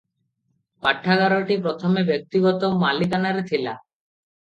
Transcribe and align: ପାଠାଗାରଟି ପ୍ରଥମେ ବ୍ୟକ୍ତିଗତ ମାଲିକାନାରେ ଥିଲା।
ପାଠାଗାରଟି 0.85 1.59
ପ୍ରଥମେ 1.67 2.07
ବ୍ୟକ୍ତିଗତ 2.09 2.75
ମାଲିକାନାରେ 2.83 3.49
ଥିଲା। 3.55 3.81